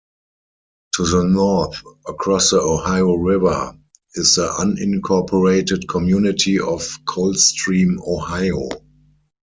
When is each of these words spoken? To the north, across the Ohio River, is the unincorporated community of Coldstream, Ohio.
To 0.95 1.05
the 1.05 1.23
north, 1.25 1.83
across 2.07 2.49
the 2.49 2.59
Ohio 2.59 3.13
River, 3.17 3.77
is 4.15 4.33
the 4.33 4.47
unincorporated 4.47 5.87
community 5.87 6.59
of 6.59 6.81
Coldstream, 7.05 7.99
Ohio. 8.03 8.67